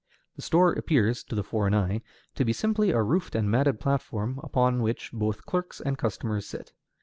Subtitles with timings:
[0.35, 2.01] The store appears, to the foreign eye,
[2.33, 6.73] to be simply a roofed and matted platform upon which both clerks and customers sit.